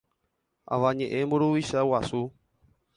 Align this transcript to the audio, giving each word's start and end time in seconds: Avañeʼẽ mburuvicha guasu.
Avañeʼẽ 0.73 1.21
mburuvicha 1.27 1.79
guasu. 1.89 2.21